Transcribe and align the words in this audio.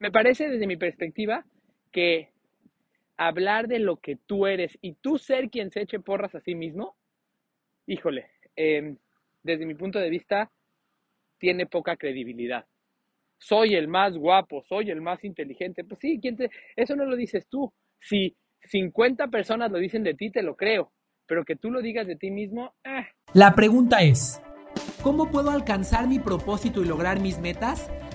Me 0.00 0.10
parece 0.10 0.48
desde 0.48 0.66
mi 0.66 0.78
perspectiva 0.78 1.44
que 1.92 2.30
hablar 3.18 3.68
de 3.68 3.78
lo 3.78 3.98
que 3.98 4.16
tú 4.16 4.46
eres 4.46 4.78
y 4.80 4.94
tú 4.94 5.18
ser 5.18 5.50
quien 5.50 5.70
se 5.70 5.82
eche 5.82 6.00
porras 6.00 6.34
a 6.34 6.40
sí 6.40 6.54
mismo, 6.54 6.96
híjole, 7.86 8.30
em, 8.56 8.96
desde 9.42 9.66
mi 9.66 9.74
punto 9.74 9.98
de 9.98 10.08
vista, 10.08 10.50
tiene 11.38 11.66
poca 11.66 11.96
credibilidad. 11.96 12.64
Soy 13.36 13.74
el 13.74 13.88
más 13.88 14.16
guapo, 14.16 14.64
soy 14.66 14.90
el 14.90 15.02
más 15.02 15.22
inteligente. 15.22 15.84
Pues 15.84 16.00
sí, 16.00 16.18
¿quién 16.20 16.36
te... 16.36 16.50
eso 16.76 16.96
no 16.96 17.04
lo 17.04 17.14
dices 17.14 17.46
tú. 17.48 17.70
Si 18.00 18.34
50 18.62 19.28
personas 19.28 19.70
lo 19.70 19.78
dicen 19.78 20.02
de 20.02 20.14
ti, 20.14 20.30
te 20.30 20.42
lo 20.42 20.56
creo. 20.56 20.92
Pero 21.26 21.44
que 21.44 21.56
tú 21.56 21.70
lo 21.70 21.82
digas 21.82 22.06
de 22.06 22.16
ti 22.16 22.30
mismo, 22.30 22.74
eh. 22.84 23.06
La 23.34 23.54
pregunta 23.54 24.02
es, 24.02 24.42
¿cómo 25.02 25.30
puedo 25.30 25.50
alcanzar 25.50 26.08
mi 26.08 26.18
propósito 26.18 26.82
y 26.82 26.86
lograr 26.86 27.20
mis 27.20 27.38
metas? 27.38 27.90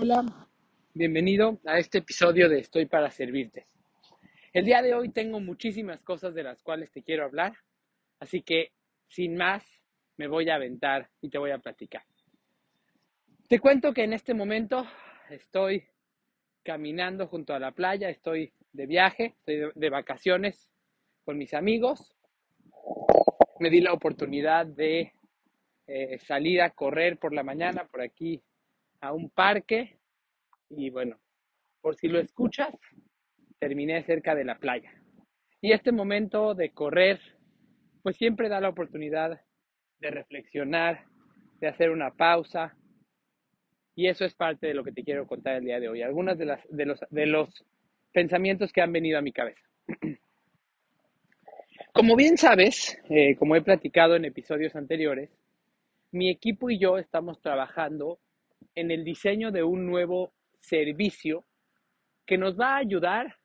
Hola, 0.00 0.24
bienvenido 0.94 1.58
a 1.64 1.80
este 1.80 1.98
episodio 1.98 2.48
de 2.48 2.60
Estoy 2.60 2.86
para 2.86 3.10
Servirte. 3.10 3.66
El 4.52 4.64
día 4.64 4.80
de 4.80 4.94
hoy 4.94 5.08
tengo 5.08 5.40
muchísimas 5.40 6.00
cosas 6.02 6.36
de 6.36 6.44
las 6.44 6.62
cuales 6.62 6.92
te 6.92 7.02
quiero 7.02 7.24
hablar, 7.24 7.54
así 8.20 8.42
que 8.42 8.70
sin 9.08 9.36
más 9.36 9.64
me 10.16 10.28
voy 10.28 10.50
a 10.50 10.54
aventar 10.54 11.10
y 11.20 11.30
te 11.30 11.38
voy 11.38 11.50
a 11.50 11.58
platicar. 11.58 12.04
Te 13.48 13.58
cuento 13.58 13.92
que 13.92 14.04
en 14.04 14.12
este 14.12 14.34
momento 14.34 14.86
estoy 15.30 15.88
caminando 16.62 17.26
junto 17.26 17.52
a 17.52 17.58
la 17.58 17.72
playa, 17.72 18.08
estoy 18.08 18.52
de 18.72 18.86
viaje, 18.86 19.34
estoy 19.38 19.72
de, 19.74 19.90
vacaciones 19.90 20.70
con 21.24 21.36
mis 21.36 21.54
amigos. 21.54 22.14
Me 23.58 23.68
di 23.68 23.80
la 23.80 23.92
oportunidad 23.92 24.64
de 24.64 25.12
eh, 25.88 26.18
salir 26.20 26.62
a 26.62 26.70
correr 26.70 27.18
por 27.18 27.34
la 27.34 27.42
mañana 27.42 27.88
por 27.88 28.00
aquí 28.00 28.44
a 29.00 29.12
un 29.12 29.30
parque 29.30 29.98
y 30.70 30.90
bueno, 30.90 31.18
por 31.80 31.96
si 31.96 32.08
lo 32.08 32.18
escuchas, 32.18 32.74
terminé 33.58 34.02
cerca 34.04 34.34
de 34.34 34.44
la 34.44 34.58
playa. 34.58 34.92
Y 35.60 35.72
este 35.72 35.92
momento 35.92 36.54
de 36.54 36.70
correr, 36.70 37.20
pues 38.02 38.16
siempre 38.16 38.48
da 38.48 38.60
la 38.60 38.68
oportunidad 38.68 39.40
de 39.98 40.10
reflexionar, 40.10 41.04
de 41.60 41.68
hacer 41.68 41.90
una 41.90 42.12
pausa. 42.12 42.76
Y 43.94 44.06
eso 44.06 44.24
es 44.24 44.34
parte 44.34 44.68
de 44.68 44.74
lo 44.74 44.84
que 44.84 44.92
te 44.92 45.02
quiero 45.02 45.26
contar 45.26 45.56
el 45.56 45.64
día 45.64 45.80
de 45.80 45.88
hoy. 45.88 46.02
Algunas 46.02 46.38
de, 46.38 46.46
las, 46.46 46.60
de, 46.68 46.86
los, 46.86 47.00
de 47.10 47.26
los 47.26 47.64
pensamientos 48.12 48.72
que 48.72 48.80
han 48.80 48.92
venido 48.92 49.18
a 49.18 49.22
mi 49.22 49.32
cabeza. 49.32 49.62
Como 51.92 52.14
bien 52.14 52.36
sabes, 52.36 53.00
eh, 53.08 53.34
como 53.36 53.56
he 53.56 53.62
platicado 53.62 54.14
en 54.14 54.24
episodios 54.24 54.76
anteriores, 54.76 55.30
mi 56.12 56.30
equipo 56.30 56.70
y 56.70 56.78
yo 56.78 56.96
estamos 56.98 57.40
trabajando 57.40 58.20
en 58.78 58.92
el 58.92 59.04
diseño 59.04 59.50
de 59.50 59.64
un 59.64 59.86
nuevo 59.86 60.32
servicio 60.60 61.44
que 62.26 62.38
nos 62.38 62.58
va 62.58 62.74
a 62.74 62.78
ayudar 62.78 63.36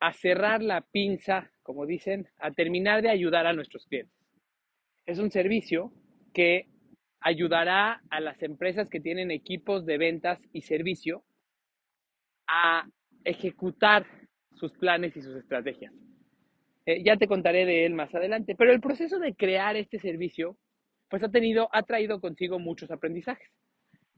a 0.00 0.12
cerrar 0.14 0.62
la 0.62 0.80
pinza, 0.80 1.50
como 1.62 1.84
dicen, 1.84 2.26
a 2.38 2.50
terminar 2.50 3.02
de 3.02 3.10
ayudar 3.10 3.46
a 3.46 3.52
nuestros 3.52 3.86
clientes. 3.86 4.16
Es 5.04 5.18
un 5.18 5.30
servicio 5.30 5.92
que 6.32 6.66
ayudará 7.20 8.02
a 8.08 8.20
las 8.20 8.42
empresas 8.42 8.88
que 8.88 9.00
tienen 9.00 9.30
equipos 9.30 9.84
de 9.84 9.98
ventas 9.98 10.40
y 10.54 10.62
servicio 10.62 11.22
a 12.46 12.88
ejecutar 13.24 14.06
sus 14.54 14.72
planes 14.72 15.14
y 15.16 15.20
sus 15.20 15.36
estrategias. 15.36 15.92
Eh, 16.86 17.02
ya 17.04 17.18
te 17.18 17.28
contaré 17.28 17.66
de 17.66 17.84
él 17.84 17.92
más 17.92 18.14
adelante, 18.14 18.54
pero 18.56 18.72
el 18.72 18.80
proceso 18.80 19.18
de 19.18 19.34
crear 19.34 19.76
este 19.76 19.98
servicio 19.98 20.56
pues 21.10 21.22
ha 21.22 21.28
tenido 21.28 21.68
ha 21.72 21.82
traído 21.82 22.20
consigo 22.20 22.58
muchos 22.58 22.90
aprendizajes 22.90 23.50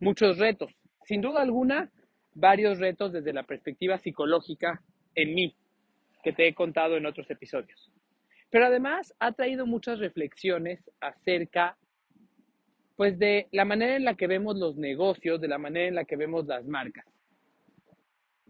muchos 0.03 0.37
retos. 0.39 0.75
Sin 1.05 1.21
duda 1.21 1.43
alguna, 1.43 1.91
varios 2.35 2.79
retos 2.79 3.13
desde 3.13 3.33
la 3.33 3.45
perspectiva 3.45 3.99
psicológica 3.99 4.83
en 5.15 5.35
mí, 5.35 5.57
que 6.23 6.33
te 6.33 6.49
he 6.49 6.55
contado 6.55 6.97
en 6.97 7.07
otros 7.07 7.31
episodios. 7.31 7.91
Pero 8.51 8.67
además 8.67 9.15
ha 9.21 9.33
traído 9.33 9.65
muchas 9.65 9.99
reflexiones 10.01 10.91
acerca 11.01 11.79
pues 12.97 13.19
de 13.19 13.49
la 13.53 13.65
manera 13.65 13.97
en 13.97 14.05
la 14.05 14.15
que 14.15 14.27
vemos 14.27 14.59
los 14.59 14.77
negocios, 14.77 15.41
de 15.41 15.49
la 15.49 15.59
manera 15.59 15.89
en 15.89 15.95
la 15.95 16.05
que 16.05 16.17
vemos 16.17 16.47
las 16.47 16.67
marcas. 16.67 17.07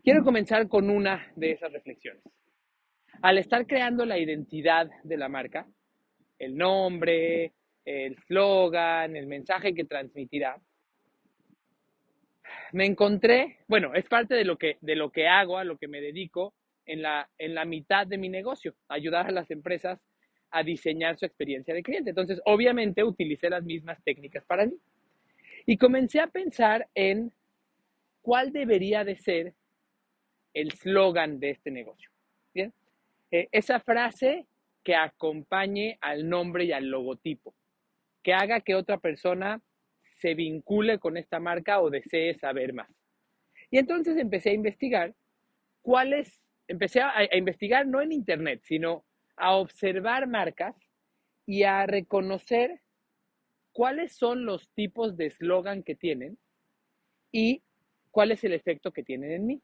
Quiero 0.02 0.24
comenzar 0.24 0.68
con 0.68 0.90
una 0.90 1.30
de 1.36 1.52
esas 1.52 1.72
reflexiones. 1.72 2.24
Al 3.20 3.38
estar 3.38 3.66
creando 3.66 4.04
la 4.04 4.18
identidad 4.18 4.90
de 5.04 5.16
la 5.16 5.28
marca, 5.28 5.66
el 6.38 6.56
nombre, 6.56 7.52
el 7.84 8.16
slogan, 8.26 9.14
el 9.14 9.26
mensaje 9.26 9.74
que 9.74 9.84
transmitirá, 9.84 10.60
me 12.72 12.86
encontré, 12.86 13.58
bueno, 13.68 13.94
es 13.94 14.06
parte 14.06 14.34
de 14.34 14.44
lo 14.44 14.56
que, 14.56 14.78
de 14.80 14.96
lo 14.96 15.10
que 15.10 15.28
hago, 15.28 15.58
a 15.58 15.64
lo 15.64 15.76
que 15.76 15.88
me 15.88 16.00
dedico 16.00 16.54
en 16.86 17.02
la, 17.02 17.28
en 17.38 17.54
la 17.54 17.64
mitad 17.64 18.06
de 18.06 18.18
mi 18.18 18.28
negocio, 18.28 18.74
ayudar 18.88 19.26
a 19.26 19.32
las 19.32 19.50
empresas 19.50 20.00
a 20.50 20.62
diseñar 20.62 21.18
su 21.18 21.24
experiencia 21.24 21.74
de 21.74 21.82
cliente. 21.82 22.10
Entonces, 22.10 22.40
obviamente, 22.44 23.02
utilicé 23.02 23.48
las 23.48 23.64
mismas 23.64 24.02
técnicas 24.04 24.44
para 24.44 24.66
mí. 24.66 24.74
Y 25.64 25.76
comencé 25.78 26.20
a 26.20 26.26
pensar 26.26 26.88
en 26.94 27.32
cuál 28.20 28.52
debería 28.52 29.04
de 29.04 29.16
ser 29.16 29.54
el 30.52 30.72
slogan 30.72 31.40
de 31.40 31.50
este 31.50 31.70
negocio. 31.70 32.10
¿Bien? 32.52 32.72
Eh, 33.30 33.48
esa 33.52 33.80
frase 33.80 34.46
que 34.84 34.94
acompañe 34.94 35.96
al 36.00 36.28
nombre 36.28 36.64
y 36.64 36.72
al 36.72 36.88
logotipo, 36.88 37.54
que 38.22 38.34
haga 38.34 38.60
que 38.60 38.74
otra 38.74 38.98
persona 38.98 39.60
se 40.22 40.34
vincule 40.34 41.00
con 41.00 41.16
esta 41.16 41.40
marca 41.40 41.80
o 41.80 41.90
desee 41.90 42.38
saber 42.38 42.72
más. 42.72 42.88
Y 43.70 43.78
entonces 43.78 44.16
empecé 44.16 44.50
a 44.50 44.54
investigar 44.54 45.14
cuáles, 45.82 46.40
empecé 46.68 47.00
a, 47.00 47.36
investigar 47.36 47.86
no 47.88 48.00
en 48.00 48.12
internet, 48.12 48.60
sino 48.62 49.04
a 49.36 49.56
observar 49.56 50.28
marcas 50.28 50.76
y 51.44 51.64
a 51.64 51.86
reconocer 51.86 52.80
cuáles 53.72 54.14
son 54.14 54.46
los 54.46 54.70
tipos 54.74 55.16
de 55.16 55.26
eslogan 55.26 55.82
que 55.82 55.96
tienen 55.96 56.38
y 57.32 57.62
cuál 58.12 58.30
es 58.30 58.44
el 58.44 58.52
efecto 58.52 58.92
que 58.92 59.02
tienen 59.02 59.32
en 59.32 59.46
mí. 59.46 59.62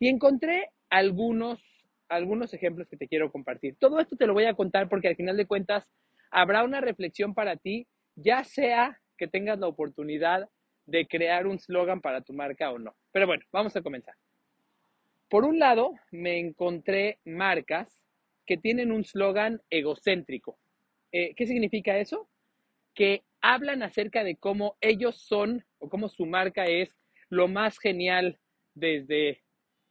Y 0.00 0.08
encontré 0.08 0.70
algunos, 0.88 1.60
algunos 2.08 2.54
ejemplos 2.54 2.88
que 2.88 2.96
te 2.96 3.08
quiero 3.08 3.30
compartir. 3.30 3.76
Todo 3.78 4.00
esto 4.00 4.16
te 4.16 4.26
lo 4.26 4.32
voy 4.32 4.46
a 4.46 4.54
contar 4.54 4.88
porque 4.88 5.08
al 5.08 5.16
final 5.16 5.36
de 5.36 5.46
cuentas 5.46 5.90
habrá 6.30 6.64
una 6.64 6.80
reflexión 6.80 7.34
para 7.34 7.56
ti, 7.56 7.86
ya 8.14 8.44
sea 8.44 8.98
que 9.18 9.28
tengas 9.28 9.58
la 9.58 9.66
oportunidad 9.66 10.48
de 10.86 11.06
crear 11.06 11.46
un 11.46 11.58
slogan 11.58 12.00
para 12.00 12.22
tu 12.22 12.32
marca 12.32 12.70
o 12.70 12.78
no. 12.78 12.96
Pero 13.12 13.26
bueno, 13.26 13.44
vamos 13.52 13.76
a 13.76 13.82
comenzar. 13.82 14.14
Por 15.28 15.44
un 15.44 15.58
lado, 15.58 15.92
me 16.10 16.38
encontré 16.38 17.18
marcas 17.26 18.00
que 18.46 18.56
tienen 18.56 18.90
un 18.90 19.04
slogan 19.04 19.60
egocéntrico. 19.68 20.58
Eh, 21.12 21.34
¿Qué 21.34 21.46
significa 21.46 21.98
eso? 21.98 22.30
Que 22.94 23.22
hablan 23.42 23.82
acerca 23.82 24.24
de 24.24 24.36
cómo 24.36 24.76
ellos 24.80 25.20
son 25.20 25.64
o 25.78 25.90
cómo 25.90 26.08
su 26.08 26.24
marca 26.24 26.64
es 26.64 26.96
lo 27.28 27.46
más 27.46 27.78
genial 27.78 28.38
desde 28.74 29.42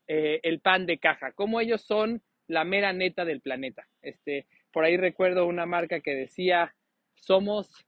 eh, 0.07 0.39
el 0.41 0.59
pan 0.59 0.85
de 0.87 0.97
caja, 0.97 1.33
cómo 1.33 1.59
ellos 1.59 1.81
son 1.81 2.23
la 2.47 2.63
mera 2.63 2.93
neta 2.93 3.25
del 3.25 3.41
planeta. 3.41 3.87
Este, 4.01 4.47
por 4.71 4.85
ahí 4.85 4.97
recuerdo 4.97 5.45
una 5.45 5.65
marca 5.65 5.99
que 5.99 6.15
decía, 6.15 6.75
somos 7.15 7.85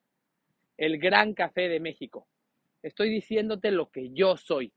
el 0.80 0.98
gran 0.98 1.34
café 1.34 1.68
de 1.68 1.82
México. 1.82 2.26
Estoy 2.82 3.10
diciéndote 3.10 3.70
lo 3.70 3.90
que 3.90 4.12
yo 4.14 4.38
soy. 4.38 4.72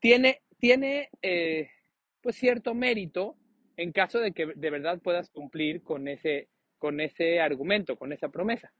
Tiene, 0.00 0.40
tiene 0.58 1.10
eh, 1.20 1.68
pues 2.22 2.36
cierto 2.36 2.74
mérito 2.74 3.36
en 3.76 3.92
caso 3.92 4.18
de 4.18 4.32
que 4.32 4.46
de 4.46 4.70
verdad 4.70 4.98
puedas 5.02 5.28
cumplir 5.28 5.82
con 5.82 6.08
ese, 6.08 6.48
con 6.78 7.00
ese 7.00 7.38
argumento, 7.40 7.96
con 7.96 8.14
esa 8.14 8.30
promesa. 8.30 8.72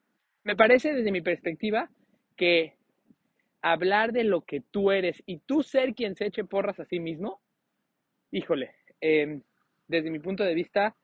Me 0.45 0.57
parece 0.57 0.95
desde 0.95 1.12
mi 1.12 1.21
perspectiva 1.21 1.91
que 2.37 2.77
hablar 3.61 4.12
de 4.12 4.25
lo 4.25 4.41
que 4.41 4.62
tú 4.62 4.91
eres 4.91 5.23
y 5.27 5.41
tú 5.41 5.62
ser 5.62 5.95
quien 5.95 6.17
se 6.17 6.27
eche 6.27 6.45
porras 6.45 6.81
a 6.81 6.87
sí 6.87 7.01
mismo, 7.01 7.43
híjole, 8.31 8.75
em, 9.03 9.43
desde 9.89 10.11
mi 10.11 10.21
punto 10.21 10.43
de 10.43 10.55
vista, 10.55 10.97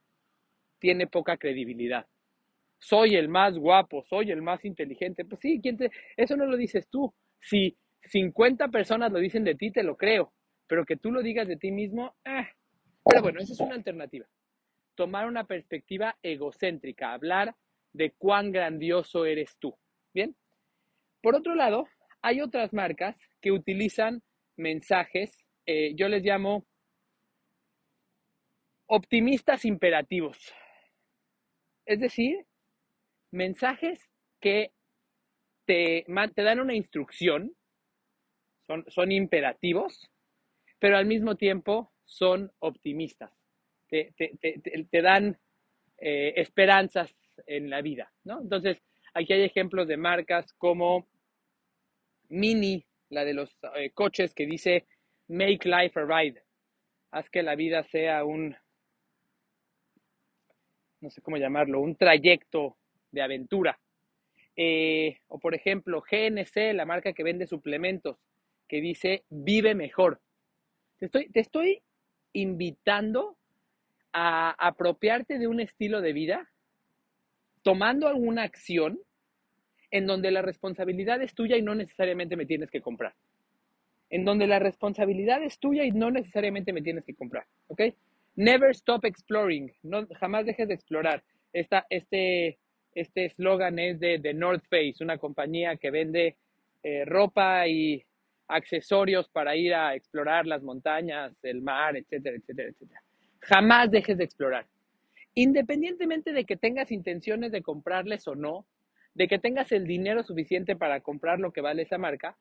tiene 0.79 1.07
poca 1.07 1.37
credibilidad 1.37 2.07
soy 2.87 3.17
el 3.17 3.29
más 3.29 3.59
guapo, 3.59 4.05
soy 4.05 4.31
el 4.31 4.43
más 4.43 4.65
inteligente. 4.65 5.25
Pues 5.25 5.41
sí, 5.41 5.61
¿quién 5.61 5.77
te... 5.77 5.91
eso 6.17 6.37
no 6.37 6.47
lo 6.47 6.57
dices 6.57 6.89
tú. 6.89 7.13
Si 7.41 7.77
50 8.05 8.69
personas 8.69 9.11
lo 9.11 9.19
dicen 9.19 9.43
de 9.43 9.57
ti, 9.57 9.73
te 9.73 9.83
lo 9.83 9.97
creo, 9.97 10.33
pero 10.69 10.85
que 10.85 10.97
tú 10.97 11.11
lo 11.11 11.21
digas 11.21 11.49
de 11.49 11.57
ti 11.57 11.73
mismo, 11.73 12.15
eh. 12.25 12.47
pero 13.05 13.23
bueno, 13.23 13.41
esa 13.41 13.55
es 13.55 13.61
una 13.61 13.75
alternativa. 13.75 14.27
Tomar 14.95 15.27
una 15.27 15.45
perspectiva 15.49 16.17
egocéntrica, 16.23 17.13
hablar 17.13 17.57
de 17.93 18.13
cuán 18.13 18.53
grandioso 18.53 19.27
eres 19.27 19.57
tú. 19.59 19.77
Bien. 20.15 20.37
Por 21.23 21.35
otro 21.35 21.57
lado, 21.57 21.89
hay 22.23 22.41
otras 22.41 22.73
marcas 22.73 23.17
que 23.41 23.51
utilizan 23.51 24.23
mensajes, 24.57 25.37
eh, 25.67 25.93
yo 25.97 26.09
les 26.09 26.23
llamo 26.23 26.65
optimistas 28.87 29.65
imperativos. 29.65 30.39
Es 31.85 31.99
decir, 31.99 32.46
mensajes 33.31 34.01
que 34.41 34.73
te, 35.67 36.05
dan 36.37 36.61
una 36.61 36.75
instrucción, 36.75 37.55
son, 38.89 39.13
imperativos, 39.13 40.11
pero 40.79 40.97
al 40.97 41.07
mismo 41.07 41.37
tiempo 41.37 41.93
son 42.05 42.53
optimistas. 42.59 43.33
Te, 43.89 44.13
te 44.19 45.03
dan 45.03 45.39
eh, 45.99 46.35
esperanzas 46.37 47.15
en 47.47 47.71
la 47.71 47.81
vida, 47.81 48.13
¿no? 48.25 48.41
Entonces, 48.43 48.83
aquí 49.15 49.33
hay 49.33 49.43
ejemplos 49.43 49.89
de 49.89 49.97
marcas 49.97 50.53
como 50.55 51.09
Mini, 52.29 52.85
la 53.09 53.25
de 53.25 53.33
los 53.33 53.57
eh, 53.77 53.91
coches 53.91 54.35
que 54.35 54.47
dice 54.47 54.87
Make 55.29 55.69
Life 55.69 55.99
a 55.99 56.05
Ride. 56.05 56.43
Haz 57.13 57.31
que 57.31 57.43
la 57.43 57.55
vida 57.55 57.83
sea 57.85 58.25
un, 58.25 58.57
no 61.01 61.11
sé 61.11 61.23
cómo 61.23 61.39
llamarlo, 61.39 61.81
un 61.81 61.97
trayecto 61.97 62.77
de 63.11 63.23
aventura. 63.23 63.79
Eh, 64.57 65.19
o 65.29 65.39
por 65.39 65.55
ejemplo, 65.55 66.03
GNC, 66.03 66.75
la 66.75 66.87
marca 66.87 67.13
que 67.13 67.23
vende 67.23 67.47
suplementos, 67.47 68.17
que 68.69 68.81
dice 68.81 69.25
vive 69.29 69.75
mejor. 69.75 70.21
Te 70.99 71.07
estoy, 71.07 71.29
te 71.31 71.41
estoy 71.41 71.83
invitando 72.33 73.37
a 74.13 74.51
apropiarte 74.59 75.39
de 75.39 75.47
un 75.47 75.61
estilo 75.61 76.01
de 76.01 76.13
vida 76.13 76.51
tomando 77.63 78.09
alguna 78.09 78.45
acción 78.45 78.99
en 79.91 80.07
donde 80.07 80.31
la 80.31 80.43
responsabilidad 80.43 81.21
es 81.23 81.35
tuya 81.35 81.57
y 81.57 81.63
no 81.63 81.75
necesariamente 81.75 82.37
me 82.37 82.47
tienes 82.47 82.71
que 82.71 82.81
comprar. 82.81 83.15
En 84.09 84.25
donde 84.25 84.47
la 84.47 84.59
responsabilidad 84.59 85.43
es 85.43 85.59
tuya 85.59 85.85
y 85.85 85.91
no 85.91 86.11
necesariamente 86.11 86.73
me 86.73 86.83
tienes 86.83 87.05
que 87.05 87.15
comprar. 87.15 87.47
¿Ok? 87.69 87.83
Never 88.37 88.71
stop 88.71 89.05
exploring. 89.05 89.73
No, 89.83 90.07
jamás 90.19 90.47
dejes 90.47 90.69
de 90.69 90.75
explorar. 90.75 91.25
Esta, 91.53 91.87
este 91.91 92.59
eslogan 93.01 93.79
es 93.79 94.01
de, 94.01 94.19
The 94.19 94.35
North 94.35 94.65
Face, 94.69 94.97
una 95.01 95.19
compañía 95.19 95.77
que 95.77 95.91
vende 95.91 96.37
eh, 96.83 97.05
ropa 97.05 97.67
y 97.67 98.05
accesorios 98.49 99.29
para 99.29 99.57
ir 99.57 99.75
a 99.75 99.95
explorar 99.95 100.47
las 100.47 100.63
montañas, 100.63 101.33
el 101.43 101.63
mar, 101.63 101.97
etcétera, 101.97 102.37
etcétera, 102.37 102.69
etcétera. 102.69 103.03
Jamás 103.41 103.91
dejes 103.91 104.19
de 104.19 104.25
explorar 104.25 104.67
independientemente 105.37 106.33
de 106.33 106.45
que 106.45 106.57
tengas 106.57 106.91
intenciones 106.91 107.53
de 107.53 107.63
comprarles 107.63 108.27
o 108.27 108.35
no, 108.35 108.67
de 109.15 109.29
que 109.29 109.39
tengas 109.39 109.71
el 109.71 109.87
dinero 109.87 110.23
suficiente 110.25 110.77
para 110.77 111.01
comprar 111.01 111.39
lo 111.39 111.53
que 111.53 111.61
vale 111.61 111.83
esa 111.83 111.99
marca, 111.99 112.37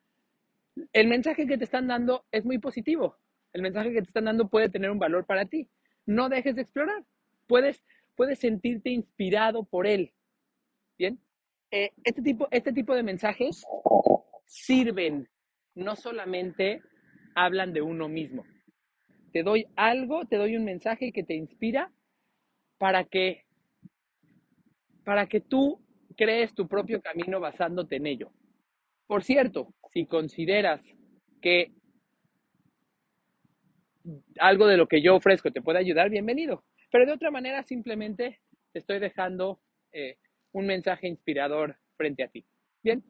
el 0.92 1.06
mensaje 1.06 1.46
que 1.46 1.58
te 1.58 1.64
están 1.64 1.86
dando 1.86 2.24
es 2.32 2.44
muy 2.44 2.58
positivo. 2.58 3.16
El 3.52 3.62
mensaje 3.62 3.92
que 3.92 4.00
te 4.00 4.08
están 4.08 4.24
dando 4.24 4.48
puede 4.48 4.70
tener 4.70 4.90
un 4.90 4.98
valor 4.98 5.26
para 5.26 5.44
ti. 5.44 5.68
No 6.06 6.28
dejes 6.30 6.56
de 6.56 6.62
explorar. 6.62 7.04
Puedes, 7.46 7.84
puedes 8.14 8.38
sentirte 8.38 8.90
inspirado 8.90 9.64
por 9.64 9.86
él. 9.86 10.12
Bien. 10.98 11.18
Eh, 11.70 11.90
este, 12.04 12.22
tipo, 12.22 12.48
este 12.50 12.72
tipo 12.72 12.94
de 12.94 13.02
mensajes 13.02 13.64
sirven, 14.46 15.28
no 15.74 15.96
solamente 15.96 16.80
hablan 17.34 17.72
de 17.72 17.82
uno 17.82 18.08
mismo. 18.08 18.44
Te 19.32 19.42
doy 19.42 19.66
algo, 19.76 20.24
te 20.24 20.36
doy 20.36 20.56
un 20.56 20.64
mensaje 20.64 21.12
que 21.12 21.22
te 21.22 21.34
inspira 21.34 21.92
para 22.78 23.04
que, 23.04 23.44
para 25.04 25.26
que 25.26 25.40
tú 25.40 25.84
crees 26.16 26.54
tu 26.54 26.66
propio 26.66 27.02
camino 27.02 27.40
basándote 27.40 27.96
en 27.96 28.06
ello. 28.06 28.32
Por 29.06 29.22
cierto, 29.22 29.74
si 29.92 30.06
consideras 30.06 30.80
que 31.42 31.72
algo 34.38 34.66
de 34.66 34.76
lo 34.76 34.86
que 34.86 35.02
yo 35.02 35.16
ofrezco 35.16 35.50
te 35.50 35.60
puede 35.60 35.78
ayudar, 35.78 36.10
bienvenido. 36.10 36.64
Pero 36.90 37.06
de 37.06 37.12
otra 37.12 37.30
manera, 37.30 37.62
simplemente 37.64 38.40
te 38.72 38.78
estoy 38.78 38.98
dejando 38.98 39.60
eh, 39.92 40.16
un 40.56 40.66
mensaje 40.66 41.06
inspirador 41.06 41.76
frente 41.98 42.22
a 42.22 42.28
ti. 42.28 42.42
Bien, 42.82 43.04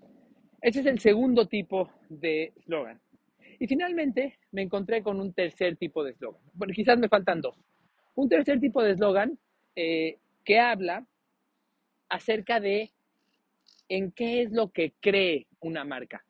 ese 0.61 0.81
es 0.81 0.87
el 0.87 0.99
segundo 0.99 1.47
tipo 1.47 1.89
de 2.09 2.53
eslogan. 2.57 3.01
Y 3.61 3.69
finalmente 3.69 4.41
me 4.51 4.63
encontré 4.63 5.01
con 5.01 5.21
un 5.21 5.33
tercer 5.33 5.77
tipo 5.77 6.03
de 6.03 6.11
eslogan. 6.11 6.43
Bueno, 6.55 6.75
quizás 6.75 6.99
me 6.99 7.09
faltan 7.09 7.41
dos. 7.41 7.57
Un 8.17 8.29
tercer 8.29 8.59
tipo 8.59 8.83
de 8.83 8.93
eslogan 8.93 9.39
eh, 9.77 10.19
que 10.45 10.59
habla 10.59 11.07
acerca 12.09 12.59
de 12.59 12.91
en 13.89 14.11
qué 14.11 14.43
es 14.43 14.51
lo 14.51 14.73
que 14.73 14.95
cree 15.01 15.47
una 15.61 15.85
marca. 15.85 16.25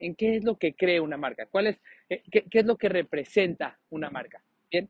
¿En 0.00 0.16
qué 0.16 0.34
es 0.34 0.44
lo 0.44 0.58
que 0.58 0.74
cree 0.74 0.98
una 0.98 1.18
marca? 1.18 1.46
¿Cuál 1.46 1.68
es, 1.68 1.80
eh, 2.08 2.24
qué, 2.32 2.44
es 2.50 2.66
lo 2.66 2.76
que 2.76 2.88
representa 2.88 3.78
una 3.90 4.10
marca? 4.10 4.42
Bien. 4.68 4.88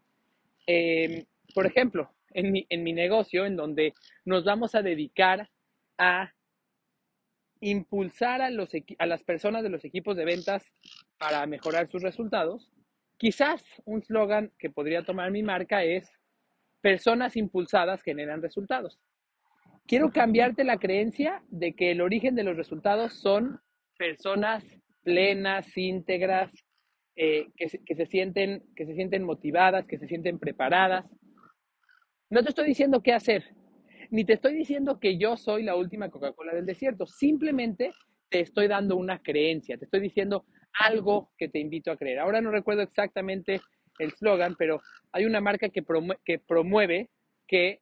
Em, 0.67 1.27
por 1.55 1.67
ejemplo, 1.67 2.11
en 2.31 2.53
mi, 2.53 2.67
en 2.69 2.83
mi 2.83 2.93
negocio, 2.93 3.45
en 3.47 3.57
donde 3.57 3.95
nos 4.25 4.45
vamos 4.45 4.75
a 4.75 4.83
dedicar 4.83 5.49
a 5.99 6.33
impulsar 7.61 8.41
a, 8.41 8.51
los, 8.51 8.71
a 8.99 9.07
las 9.07 9.23
personas 9.23 9.63
de 9.63 9.69
los 9.69 9.85
equipos 9.85 10.17
de 10.17 10.25
ventas 10.25 10.65
para 11.19 11.45
mejorar 11.47 11.91
sus 11.91 12.03
resultados, 12.03 12.71
quizás 13.19 13.63
un 13.85 14.03
slogan 14.03 14.51
que 14.59 14.71
podría 14.71 15.03
tomar 15.03 15.31
mi 15.31 15.43
marca 15.43 15.85
es 15.85 16.11
personas 16.81 17.37
impulsadas 17.37 18.03
generan 18.03 18.41
resultados. 18.41 18.99
Quiero 19.87 20.11
cambiarte 20.11 20.65
la 20.65 20.79
creencia 20.79 21.43
de 21.49 21.75
que 21.75 21.91
el 21.91 22.01
origen 22.01 22.35
de 22.35 22.45
los 22.45 22.57
resultados 22.57 23.15
son 23.15 23.61
personas 23.99 24.65
plenas, 25.03 25.77
íntegras, 25.77 26.51
eh, 27.17 27.49
que, 27.57 27.69
se, 27.69 28.07
sienten, 28.07 28.63
que 28.75 28.87
se 28.87 28.95
sienten 28.95 29.25
motivadas, 29.25 29.87
que 29.87 29.99
se 29.99 30.07
sienten 30.07 30.39
preparadas. 30.39 31.05
No 32.31 32.45
te 32.45 32.51
estoy 32.51 32.69
diciendo 32.69 33.03
qué 33.03 33.13
hacer, 33.13 33.45
ni 34.11 34.25
te 34.25 34.35
estoy 34.35 34.55
diciendo 34.55 35.01
que 35.01 35.19
yo 35.19 35.37
soy 35.37 35.65
la 35.65 35.75
última 35.75 36.11
Coca-Cola 36.11 36.55
del 36.55 36.65
desierto, 36.65 37.05
simplemente 37.05 37.91
te 38.29 38.39
estoy 38.39 38.69
dando 38.69 38.97
una 38.97 39.21
creencia, 39.21 39.77
te 39.77 39.87
estoy 39.87 39.99
diciendo 39.99 40.45
algo 40.79 41.33
que 41.37 41.49
te 41.49 41.59
invito 41.59 41.91
a 41.91 41.97
creer. 41.97 42.21
Ahora 42.21 42.41
no 42.41 42.53
recuerdo 42.53 42.83
exactamente 42.83 43.61
el 43.99 44.13
slogan, 44.13 44.55
pero 44.57 44.81
hay 45.11 45.25
una 45.25 45.41
marca 45.41 45.71
que, 45.71 45.83
promueve 45.83 47.11
que 47.49 47.81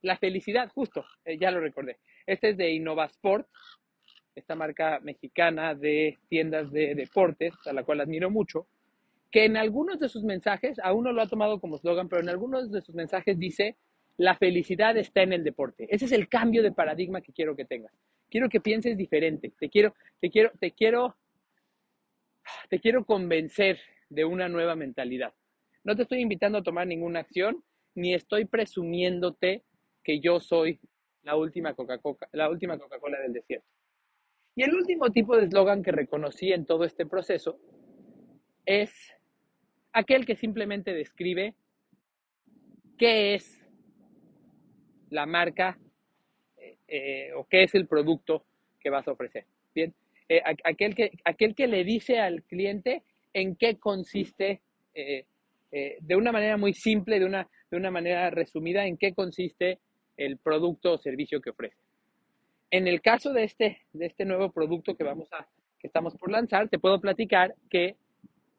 la 0.00 0.16
felicidad, 0.16 0.70
justo, 0.70 1.04
eh, 1.26 1.36
ya 1.38 1.50
lo 1.50 1.60
recordé. 1.60 1.98
Este 2.26 2.48
es 2.48 2.56
de 2.56 2.72
Innovasport, 2.72 3.46
esta 4.34 4.54
marca 4.54 4.98
mexicana 5.00 5.74
de 5.74 6.18
tiendas 6.30 6.72
de 6.72 6.94
deportes, 6.94 7.52
a 7.66 7.74
la 7.74 7.84
cual 7.84 8.00
admiro 8.00 8.30
mucho, 8.30 8.66
que 9.30 9.44
en 9.44 9.58
algunos 9.58 10.00
de 10.00 10.08
sus 10.08 10.24
mensajes, 10.24 10.78
aún 10.82 11.04
no 11.04 11.12
lo 11.12 11.20
ha 11.20 11.28
tomado 11.28 11.60
como 11.60 11.76
slogan, 11.76 12.08
pero 12.08 12.22
en 12.22 12.30
algunos 12.30 12.70
de 12.72 12.80
sus 12.80 12.94
mensajes 12.94 13.38
dice, 13.38 13.76
la 14.20 14.36
felicidad 14.36 14.98
está 14.98 15.22
en 15.22 15.32
el 15.32 15.44
deporte. 15.44 15.86
Ese 15.88 16.04
es 16.04 16.12
el 16.12 16.28
cambio 16.28 16.62
de 16.62 16.72
paradigma 16.72 17.22
que 17.22 17.32
quiero 17.32 17.56
que 17.56 17.64
tengas. 17.64 17.90
Quiero 18.28 18.50
que 18.50 18.60
pienses 18.60 18.94
diferente. 18.94 19.50
Te 19.58 19.70
quiero, 19.70 19.94
te 20.20 20.28
quiero, 20.30 20.50
te 20.60 20.72
quiero, 20.72 21.16
te 22.68 22.80
quiero 22.80 23.06
convencer 23.06 23.80
de 24.10 24.26
una 24.26 24.50
nueva 24.50 24.76
mentalidad. 24.76 25.32
No 25.84 25.96
te 25.96 26.02
estoy 26.02 26.20
invitando 26.20 26.58
a 26.58 26.62
tomar 26.62 26.86
ninguna 26.86 27.20
acción, 27.20 27.64
ni 27.94 28.12
estoy 28.12 28.44
presumiéndote 28.44 29.64
que 30.04 30.20
yo 30.20 30.38
soy 30.38 30.78
la 31.22 31.36
última 31.36 31.72
Coca-Cola 31.72 32.28
la 32.32 32.50
última 32.50 32.78
Coca-Cola 32.78 33.18
del 33.20 33.32
desierto. 33.32 33.66
Y 34.54 34.64
el 34.64 34.74
último 34.74 35.10
tipo 35.12 35.34
de 35.34 35.46
eslogan 35.46 35.82
que 35.82 35.92
reconocí 35.92 36.52
en 36.52 36.66
todo 36.66 36.84
este 36.84 37.06
proceso 37.06 37.58
es 38.66 38.92
aquel 39.94 40.26
que 40.26 40.36
simplemente 40.36 40.92
describe 40.92 41.54
qué 42.98 43.34
es 43.34 43.59
la 45.10 45.26
marca 45.26 45.78
eh, 46.56 46.76
eh, 46.88 47.30
o 47.34 47.44
qué 47.44 47.64
es 47.64 47.74
el 47.74 47.86
producto 47.86 48.44
que 48.80 48.90
vas 48.90 49.06
a 49.06 49.12
ofrecer. 49.12 49.44
Bien, 49.74 49.94
eh, 50.28 50.42
aquel, 50.64 50.94
que, 50.94 51.10
aquel 51.24 51.54
que 51.54 51.66
le 51.66 51.84
dice 51.84 52.18
al 52.18 52.42
cliente 52.44 53.02
en 53.32 53.56
qué 53.56 53.76
consiste 53.78 54.60
de 54.92 56.16
una 56.16 56.32
manera 56.32 56.56
muy 56.56 56.74
simple, 56.74 57.20
de 57.20 57.24
una, 57.24 57.48
de 57.70 57.76
una 57.76 57.90
manera 57.90 58.28
resumida, 58.30 58.86
en 58.86 58.98
qué 58.98 59.14
consiste 59.14 59.78
el 60.16 60.36
producto 60.36 60.94
o 60.94 60.98
servicio 60.98 61.40
que 61.40 61.50
ofrece. 61.50 61.76
En 62.70 62.86
el 62.86 63.00
caso 63.00 63.32
de 63.32 63.44
este, 63.44 63.78
de 63.92 64.06
este 64.06 64.24
nuevo 64.24 64.52
producto 64.52 64.96
que, 64.96 65.04
vamos 65.04 65.32
a, 65.32 65.46
que 65.78 65.86
estamos 65.86 66.16
por 66.16 66.30
lanzar, 66.30 66.68
te 66.68 66.78
puedo 66.78 67.00
platicar 67.00 67.54
que 67.70 67.96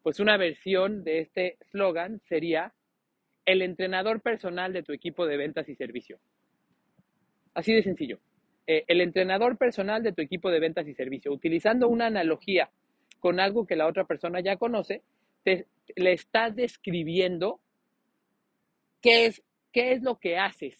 pues 0.02 0.20
una 0.20 0.36
versión 0.36 1.04
de 1.04 1.20
este 1.20 1.58
slogan 1.70 2.20
sería 2.28 2.72
el 3.44 3.62
entrenador 3.62 4.20
personal 4.20 4.72
de 4.72 4.82
tu 4.82 4.92
equipo 4.92 5.26
de 5.26 5.36
ventas 5.36 5.68
y 5.68 5.74
servicio. 5.74 6.18
Así 7.54 7.72
de 7.72 7.82
sencillo. 7.82 8.18
Eh, 8.66 8.84
el 8.86 9.00
entrenador 9.00 9.58
personal 9.58 10.02
de 10.02 10.12
tu 10.12 10.22
equipo 10.22 10.50
de 10.50 10.60
ventas 10.60 10.86
y 10.86 10.94
servicio, 10.94 11.32
utilizando 11.32 11.88
una 11.88 12.06
analogía 12.06 12.70
con 13.18 13.40
algo 13.40 13.66
que 13.66 13.76
la 13.76 13.86
otra 13.86 14.04
persona 14.04 14.40
ya 14.40 14.56
conoce, 14.56 15.02
te, 15.42 15.66
le 15.96 16.12
estás 16.12 16.54
describiendo 16.54 17.60
qué 19.00 19.26
es, 19.26 19.42
qué 19.72 19.92
es 19.92 20.02
lo 20.02 20.18
que 20.18 20.38
haces. 20.38 20.78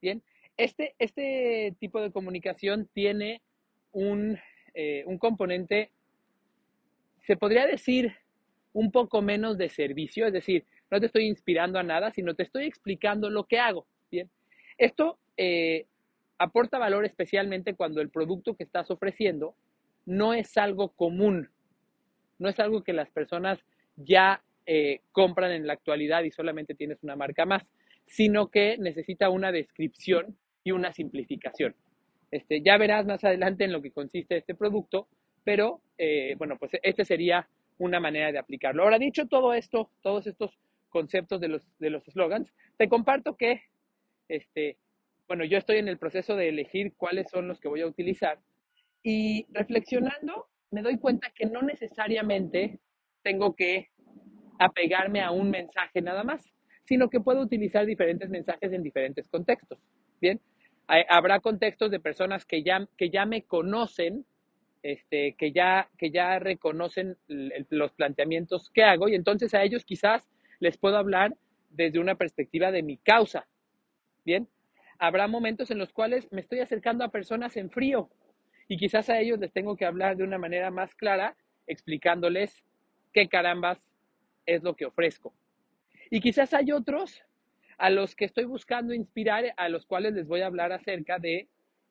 Bien, 0.00 0.22
este, 0.56 0.94
este 0.98 1.74
tipo 1.78 2.00
de 2.00 2.10
comunicación 2.10 2.88
tiene 2.92 3.42
un, 3.92 4.38
eh, 4.74 5.04
un 5.06 5.18
componente, 5.18 5.90
se 7.26 7.36
podría 7.36 7.66
decir, 7.66 8.14
un 8.72 8.90
poco 8.90 9.22
menos 9.22 9.58
de 9.58 9.68
servicio, 9.68 10.26
es 10.26 10.32
decir, 10.32 10.64
no 10.90 11.00
te 11.00 11.06
estoy 11.06 11.26
inspirando 11.26 11.78
a 11.78 11.82
nada, 11.82 12.10
sino 12.12 12.34
te 12.34 12.44
estoy 12.44 12.64
explicando 12.64 13.28
lo 13.28 13.44
que 13.44 13.58
hago. 13.58 13.86
Bien, 14.10 14.30
esto 14.78 15.18
eh, 15.38 15.86
aporta 16.36 16.78
valor 16.78 17.06
especialmente 17.06 17.74
cuando 17.74 18.00
el 18.00 18.10
producto 18.10 18.54
que 18.54 18.64
estás 18.64 18.90
ofreciendo 18.90 19.54
no 20.04 20.34
es 20.34 20.56
algo 20.56 20.90
común, 20.90 21.48
no 22.38 22.48
es 22.48 22.60
algo 22.60 22.82
que 22.82 22.92
las 22.92 23.10
personas 23.10 23.58
ya 23.96 24.42
eh, 24.66 25.00
compran 25.12 25.52
en 25.52 25.66
la 25.66 25.72
actualidad 25.72 26.24
y 26.24 26.30
solamente 26.30 26.74
tienes 26.74 27.02
una 27.02 27.16
marca 27.16 27.46
más, 27.46 27.62
sino 28.06 28.48
que 28.48 28.76
necesita 28.78 29.30
una 29.30 29.52
descripción 29.52 30.36
y 30.64 30.72
una 30.72 30.92
simplificación. 30.92 31.74
Este, 32.30 32.60
ya 32.62 32.76
verás 32.76 33.06
más 33.06 33.24
adelante 33.24 33.64
en 33.64 33.72
lo 33.72 33.80
que 33.80 33.90
consiste 33.90 34.36
este 34.36 34.54
producto, 34.54 35.08
pero 35.44 35.80
eh, 35.96 36.34
bueno, 36.36 36.56
pues 36.58 36.72
este 36.82 37.04
sería 37.04 37.48
una 37.78 38.00
manera 38.00 38.32
de 38.32 38.38
aplicarlo. 38.38 38.82
Ahora, 38.82 38.98
dicho 38.98 39.26
todo 39.26 39.54
esto, 39.54 39.90
todos 40.02 40.26
estos 40.26 40.58
conceptos 40.90 41.40
de 41.40 41.48
los, 41.48 41.62
de 41.78 41.90
los 41.90 42.04
slogans, 42.04 42.52
te 42.76 42.88
comparto 42.88 43.36
que, 43.36 43.62
este, 44.28 44.76
bueno, 45.28 45.44
yo 45.44 45.58
estoy 45.58 45.76
en 45.76 45.88
el 45.88 45.98
proceso 45.98 46.34
de 46.34 46.48
elegir 46.48 46.94
cuáles 46.96 47.30
son 47.30 47.46
los 47.46 47.60
que 47.60 47.68
voy 47.68 47.82
a 47.82 47.86
utilizar 47.86 48.38
y 49.02 49.46
reflexionando 49.50 50.46
me 50.70 50.82
doy 50.82 50.98
cuenta 50.98 51.30
que 51.34 51.46
no 51.46 51.62
necesariamente 51.62 52.78
tengo 53.22 53.54
que 53.54 53.90
apegarme 54.58 55.20
a 55.20 55.30
un 55.30 55.50
mensaje 55.50 56.02
nada 56.02 56.24
más, 56.24 56.50
sino 56.84 57.08
que 57.08 57.20
puedo 57.20 57.40
utilizar 57.40 57.86
diferentes 57.86 58.28
mensajes 58.28 58.72
en 58.72 58.82
diferentes 58.82 59.28
contextos. 59.28 59.78
Bien, 60.20 60.40
habrá 61.08 61.40
contextos 61.40 61.90
de 61.90 62.00
personas 62.00 62.44
que 62.44 62.62
ya, 62.62 62.86
que 62.96 63.10
ya 63.10 63.24
me 63.24 63.42
conocen, 63.42 64.24
este, 64.82 65.34
que, 65.34 65.52
ya, 65.52 65.88
que 65.98 66.10
ya 66.10 66.38
reconocen 66.38 67.16
los 67.28 67.92
planteamientos 67.92 68.70
que 68.70 68.82
hago 68.82 69.08
y 69.08 69.14
entonces 69.14 69.54
a 69.54 69.62
ellos 69.62 69.84
quizás 69.84 70.28
les 70.60 70.76
puedo 70.78 70.96
hablar 70.96 71.34
desde 71.70 71.98
una 71.98 72.16
perspectiva 72.16 72.72
de 72.72 72.82
mi 72.82 72.96
causa. 72.96 73.46
Bien, 74.24 74.48
habrá 74.98 75.28
momentos 75.28 75.70
en 75.70 75.78
los 75.78 75.92
cuales 75.92 76.30
me 76.32 76.40
estoy 76.40 76.60
acercando 76.60 77.04
a 77.04 77.10
personas 77.10 77.56
en 77.56 77.70
frío 77.70 78.10
y 78.66 78.76
quizás 78.76 79.08
a 79.08 79.18
ellos 79.18 79.38
les 79.38 79.52
tengo 79.52 79.76
que 79.76 79.86
hablar 79.86 80.16
de 80.16 80.24
una 80.24 80.38
manera 80.38 80.70
más 80.70 80.94
clara, 80.94 81.36
explicándoles 81.66 82.64
qué 83.12 83.28
carambas 83.28 83.78
es 84.44 84.62
lo 84.62 84.76
que 84.76 84.86
ofrezco. 84.86 85.32
Y 86.10 86.20
quizás 86.20 86.52
hay 86.52 86.72
otros 86.72 87.22
a 87.78 87.90
los 87.90 88.14
que 88.14 88.24
estoy 88.24 88.44
buscando 88.44 88.92
inspirar, 88.92 89.54
a 89.56 89.68
los 89.68 89.86
cuales 89.86 90.12
les 90.14 90.26
voy 90.26 90.40
a 90.40 90.46
hablar 90.46 90.72
acerca 90.72 91.18
de 91.18 91.48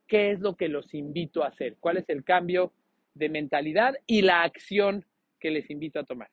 qué 0.07 0.31
es 0.31 0.39
lo 0.39 0.55
que 0.55 0.67
los 0.67 0.93
invito 0.93 1.43
a 1.43 1.47
hacer, 1.47 1.77
cuál 1.79 1.97
es 1.97 2.09
el 2.09 2.23
cambio 2.23 2.73
de 3.13 3.29
mentalidad 3.29 3.95
y 4.05 4.21
la 4.21 4.43
acción 4.43 5.05
que 5.39 5.49
les 5.49 5.69
invito 5.69 5.99
a 5.99 6.03
tomar. 6.03 6.29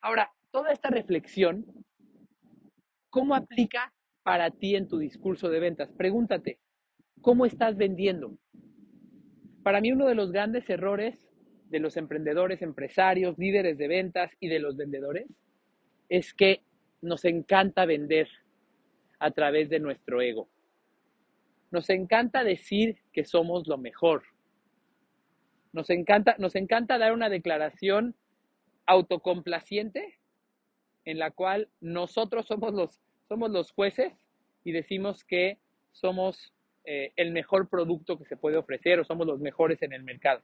Ahora, 0.00 0.32
toda 0.50 0.72
esta 0.72 0.88
reflexión, 0.88 1.66
¿cómo 3.10 3.34
aplica 3.34 3.92
para 4.26 4.50
ti 4.50 4.74
en 4.74 4.88
tu 4.88 4.98
discurso 4.98 5.48
de 5.50 5.60
ventas? 5.60 5.88
Pregúntate, 5.96 6.58
¿cómo 7.20 7.46
estás 7.46 7.76
vendiendo? 7.76 8.36
Para 9.62 9.80
mí 9.80 9.92
uno 9.92 10.06
de 10.06 10.16
los 10.16 10.32
grandes 10.32 10.68
errores 10.68 11.16
de 11.70 11.78
los 11.78 11.96
emprendedores, 11.96 12.60
empresarios, 12.60 13.38
líderes 13.38 13.78
de 13.78 13.86
ventas 13.86 14.32
y 14.40 14.48
de 14.48 14.58
los 14.58 14.76
vendedores 14.76 15.28
es 16.08 16.34
que 16.34 16.64
nos 17.02 17.24
encanta 17.24 17.86
vender 17.86 18.28
a 19.20 19.30
través 19.30 19.70
de 19.70 19.78
nuestro 19.78 20.20
ego. 20.20 20.48
Nos 21.70 21.88
encanta 21.88 22.42
decir 22.42 22.98
que 23.12 23.24
somos 23.24 23.68
lo 23.68 23.78
mejor. 23.78 24.24
Nos 25.72 25.88
encanta, 25.88 26.34
nos 26.40 26.56
encanta 26.56 26.98
dar 26.98 27.12
una 27.12 27.28
declaración 27.28 28.16
autocomplaciente 28.86 30.18
en 31.04 31.20
la 31.20 31.30
cual 31.30 31.68
nosotros 31.80 32.46
somos 32.46 32.74
los, 32.74 33.05
somos 33.28 33.50
los 33.50 33.72
jueces 33.72 34.12
y 34.64 34.72
decimos 34.72 35.24
que 35.24 35.58
somos 35.92 36.52
eh, 36.84 37.12
el 37.16 37.32
mejor 37.32 37.68
producto 37.68 38.18
que 38.18 38.24
se 38.24 38.36
puede 38.36 38.56
ofrecer 38.56 39.00
o 39.00 39.04
somos 39.04 39.26
los 39.26 39.40
mejores 39.40 39.82
en 39.82 39.92
el 39.92 40.02
mercado. 40.02 40.42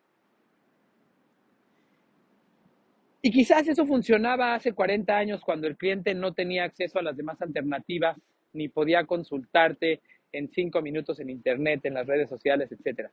Y 3.25 3.31
quizás 3.31 3.69
eso 3.69 3.87
funcionaba 3.87 4.55
hace 4.55 4.73
40 4.73 5.17
años 5.17 5.43
cuando 5.43 5.69
el 5.69 5.77
cliente 5.77 6.13
no 6.15 6.35
tenía 6.35 6.65
acceso 6.65 6.99
a 6.99 7.03
las 7.03 7.17
demás 7.17 7.41
alternativas, 7.41 8.19
ni 8.53 8.69
podía 8.69 9.05
consultarte 9.05 10.01
en 10.33 10.49
cinco 10.49 10.83
minutos 10.83 11.21
en 11.21 11.31
internet, 11.31 11.85
en 11.85 11.95
las 11.95 12.07
redes 12.07 12.29
sociales, 12.29 12.71
etc. 12.73 13.09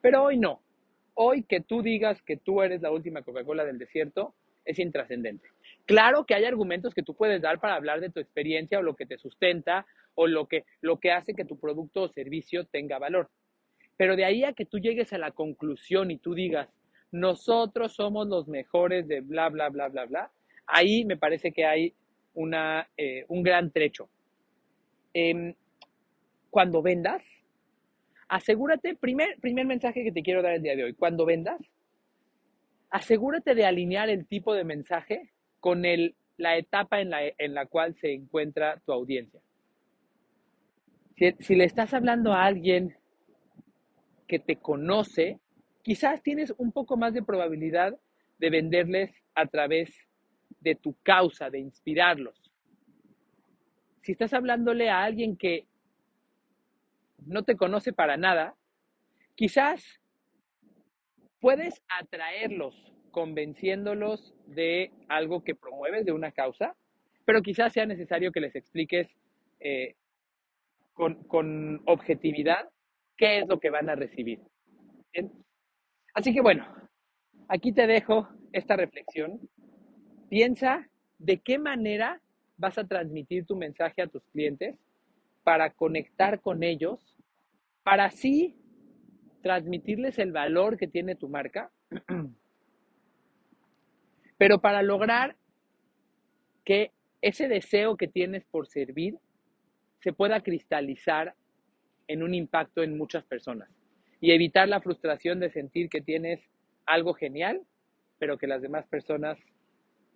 Pero 0.00 0.24
hoy 0.24 0.38
no. 0.38 0.62
Hoy 1.14 1.42
que 1.42 1.60
tú 1.60 1.82
digas 1.82 2.22
que 2.22 2.38
tú 2.38 2.62
eres 2.62 2.80
la 2.80 2.90
última 2.90 3.20
Coca-Cola 3.20 3.66
del 3.66 3.78
desierto 3.78 4.34
es 4.64 4.78
intrascendente. 4.78 5.48
Claro 5.86 6.24
que 6.24 6.34
hay 6.34 6.44
argumentos 6.44 6.94
que 6.94 7.02
tú 7.02 7.14
puedes 7.14 7.42
dar 7.42 7.60
para 7.60 7.74
hablar 7.74 8.00
de 8.00 8.10
tu 8.10 8.20
experiencia 8.20 8.78
o 8.78 8.82
lo 8.82 8.94
que 8.94 9.06
te 9.06 9.18
sustenta 9.18 9.86
o 10.14 10.26
lo 10.26 10.46
que, 10.46 10.64
lo 10.80 10.98
que 10.98 11.12
hace 11.12 11.34
que 11.34 11.44
tu 11.44 11.58
producto 11.58 12.02
o 12.02 12.08
servicio 12.08 12.64
tenga 12.66 12.98
valor. 12.98 13.30
Pero 13.96 14.16
de 14.16 14.24
ahí 14.24 14.44
a 14.44 14.52
que 14.52 14.66
tú 14.66 14.78
llegues 14.78 15.12
a 15.12 15.18
la 15.18 15.32
conclusión 15.32 16.10
y 16.10 16.18
tú 16.18 16.34
digas, 16.34 16.68
nosotros 17.12 17.94
somos 17.94 18.28
los 18.28 18.48
mejores 18.48 19.08
de 19.08 19.20
bla, 19.20 19.48
bla, 19.48 19.68
bla, 19.68 19.88
bla, 19.88 20.06
bla, 20.06 20.30
ahí 20.66 21.04
me 21.04 21.16
parece 21.16 21.52
que 21.52 21.66
hay 21.66 21.94
una, 22.34 22.88
eh, 22.96 23.24
un 23.28 23.42
gran 23.42 23.70
trecho. 23.70 24.08
Em, 25.12 25.54
cuando 26.50 26.82
vendas, 26.82 27.22
asegúrate, 28.28 28.94
primer, 28.94 29.38
primer 29.40 29.66
mensaje 29.66 30.04
que 30.04 30.12
te 30.12 30.22
quiero 30.22 30.42
dar 30.42 30.54
el 30.54 30.62
día 30.62 30.76
de 30.76 30.84
hoy, 30.84 30.94
cuando 30.94 31.26
vendas, 31.26 31.60
asegúrate 32.90 33.54
de 33.54 33.66
alinear 33.66 34.08
el 34.08 34.26
tipo 34.26 34.54
de 34.54 34.64
mensaje 34.64 35.30
con 35.60 35.84
el, 35.84 36.16
la 36.36 36.56
etapa 36.56 37.00
en 37.00 37.10
la, 37.10 37.20
en 37.38 37.54
la 37.54 37.66
cual 37.66 37.94
se 37.96 38.12
encuentra 38.12 38.80
tu 38.84 38.92
audiencia. 38.92 39.40
Si, 41.16 41.32
si 41.38 41.54
le 41.54 41.64
estás 41.64 41.94
hablando 41.94 42.32
a 42.32 42.44
alguien 42.44 42.96
que 44.26 44.38
te 44.38 44.56
conoce, 44.56 45.38
quizás 45.82 46.22
tienes 46.22 46.52
un 46.56 46.72
poco 46.72 46.96
más 46.96 47.14
de 47.14 47.22
probabilidad 47.22 47.98
de 48.38 48.50
venderles 48.50 49.10
a 49.34 49.46
través 49.46 49.92
de 50.60 50.74
tu 50.74 50.94
causa, 51.02 51.50
de 51.50 51.58
inspirarlos. 51.58 52.50
Si 54.02 54.12
estás 54.12 54.32
hablándole 54.32 54.88
a 54.88 55.02
alguien 55.02 55.36
que 55.36 55.66
no 57.26 57.42
te 57.44 57.56
conoce 57.56 57.92
para 57.92 58.16
nada, 58.16 58.56
quizás 59.34 60.00
puedes 61.38 61.82
atraerlos 61.88 62.89
convenciéndolos 63.10 64.34
de 64.46 64.90
algo 65.08 65.42
que 65.42 65.54
promueves, 65.54 66.04
de 66.04 66.12
una 66.12 66.32
causa, 66.32 66.76
pero 67.24 67.42
quizás 67.42 67.72
sea 67.72 67.86
necesario 67.86 68.32
que 68.32 68.40
les 68.40 68.54
expliques 68.56 69.08
eh, 69.60 69.94
con, 70.94 71.22
con, 71.24 71.82
objetividad 71.86 72.68
qué 73.16 73.38
es 73.38 73.48
lo 73.48 73.60
que 73.60 73.70
van 73.70 73.88
a 73.88 73.94
recibir. 73.94 74.40
Así 76.14 76.34
que 76.34 76.40
bueno, 76.40 76.66
aquí 77.48 77.72
te 77.72 77.86
dejo 77.86 78.28
esta 78.52 78.76
reflexión. 78.76 79.40
Piensa 80.28 80.88
de 81.18 81.38
qué 81.38 81.58
manera 81.58 82.20
vas 82.56 82.78
a 82.78 82.86
transmitir 82.86 83.46
tu 83.46 83.56
mensaje 83.56 84.02
a 84.02 84.06
tus 84.06 84.22
clientes 84.32 84.76
para 85.42 85.70
conectar 85.70 86.40
con 86.40 86.62
ellos, 86.62 87.16
para 87.82 88.04
así 88.04 88.56
transmitirles 89.42 90.18
el 90.18 90.32
valor 90.32 90.76
que 90.76 90.86
tiene 90.86 91.14
tu 91.14 91.28
marca, 91.28 91.70
pero 94.40 94.62
para 94.62 94.82
lograr 94.82 95.36
que 96.64 96.92
ese 97.20 97.46
deseo 97.46 97.98
que 97.98 98.08
tienes 98.08 98.42
por 98.46 98.68
servir 98.68 99.18
se 99.98 100.14
pueda 100.14 100.40
cristalizar 100.40 101.34
en 102.08 102.22
un 102.22 102.32
impacto 102.32 102.82
en 102.82 102.96
muchas 102.96 103.22
personas 103.22 103.68
y 104.18 104.32
evitar 104.32 104.66
la 104.66 104.80
frustración 104.80 105.40
de 105.40 105.50
sentir 105.50 105.90
que 105.90 106.00
tienes 106.00 106.40
algo 106.86 107.12
genial, 107.12 107.60
pero 108.18 108.38
que 108.38 108.46
las 108.46 108.62
demás 108.62 108.86
personas 108.86 109.36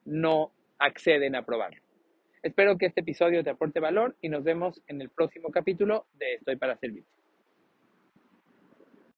no 0.06 0.54
acceden 0.78 1.36
a 1.36 1.44
probarlo. 1.44 1.82
Espero 2.42 2.78
que 2.78 2.86
este 2.86 3.02
episodio 3.02 3.44
te 3.44 3.50
aporte 3.50 3.78
valor 3.78 4.16
y 4.22 4.30
nos 4.30 4.42
vemos 4.42 4.80
en 4.86 5.02
el 5.02 5.10
próximo 5.10 5.50
capítulo 5.50 6.06
de 6.14 6.36
Estoy 6.36 6.56
para 6.56 6.78
Servirte. 6.78 7.23